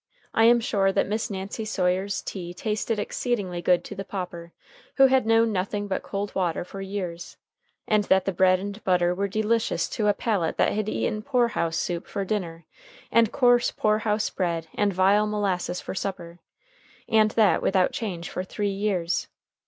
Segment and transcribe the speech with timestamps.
[0.33, 4.51] I am sure that Miss Nancy Sawyer's tea tasted exceedingly good to the pauper,
[4.95, 7.37] who had known nothing but cold water for years,
[7.87, 11.49] and that the bread and butter were delicious to a palate that had eaten poor
[11.49, 12.65] house soup for dinner,
[13.11, 16.39] and coarse poor house bread and vile molasses for supper,
[17.07, 19.27] and that without change for three years.